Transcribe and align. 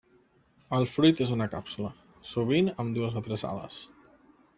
El 0.77 0.85
fruit 0.93 1.19
és 1.25 1.33
una 1.35 1.47
càpsula, 1.51 1.91
sovint 2.29 2.71
amb 2.85 2.97
dues 2.99 3.19
o 3.21 3.23
tres 3.29 3.45
ales. 3.51 3.79